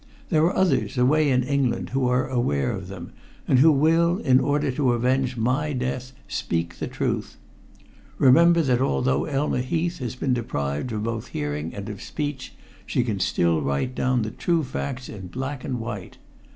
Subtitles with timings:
[0.29, 3.11] There are others, away in England, who are aware of them,
[3.47, 7.37] and who will, in order to avenge my death, speak the truth.
[8.17, 12.55] Remember that although Elma Heath has been deprived of both hearing and of speech,
[12.87, 16.17] she can still write down the true facts in black and white.